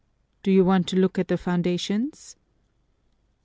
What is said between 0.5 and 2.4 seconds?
you want to look at the foundations?"